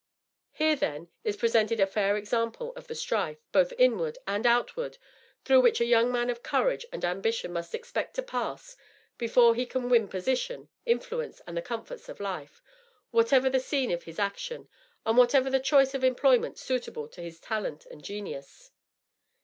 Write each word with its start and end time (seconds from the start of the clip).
Here, 0.53 0.75
then, 0.75 1.09
is 1.23 1.37
presented 1.37 1.79
a 1.79 1.85
fair 1.85 2.17
example 2.17 2.73
of 2.75 2.87
the 2.87 2.95
strife, 2.95 3.37
both 3.51 3.71
inward 3.77 4.17
and 4.25 4.47
outward, 4.47 4.97
through 5.45 5.61
which 5.61 5.79
a 5.79 5.85
young 5.85 6.11
man 6.11 6.31
of 6.31 6.41
courage 6.41 6.87
and 6.91 7.05
ambition 7.05 7.53
must 7.53 7.75
expect 7.75 8.15
to 8.15 8.23
pass 8.23 8.75
before 9.19 9.53
he 9.53 9.67
can 9.67 9.89
win 9.89 10.07
position, 10.07 10.69
influence, 10.87 11.39
and 11.45 11.55
the 11.55 11.61
comforts 11.61 12.09
of 12.09 12.19
life, 12.19 12.63
whatever 13.11 13.47
the 13.47 13.59
scene 13.59 13.91
of 13.91 14.05
his 14.05 14.17
action, 14.17 14.67
or 15.05 15.13
whatever 15.13 15.51
the 15.51 15.59
choice 15.59 15.93
of 15.93 16.03
employment 16.03 16.57
suitable 16.57 17.07
to 17.09 17.21
his 17.21 17.39
talent 17.39 17.85
and 17.85 18.03
genius. 18.03 18.71